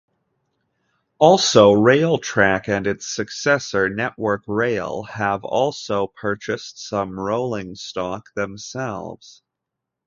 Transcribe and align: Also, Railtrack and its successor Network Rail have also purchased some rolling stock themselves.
Also, 1.19 1.73
Railtrack 1.73 2.67
and 2.67 2.87
its 2.87 3.05
successor 3.05 3.87
Network 3.87 4.41
Rail 4.47 5.03
have 5.03 5.43
also 5.43 6.07
purchased 6.07 6.79
some 6.79 7.19
rolling 7.19 7.75
stock 7.75 8.33
themselves. 8.35 9.43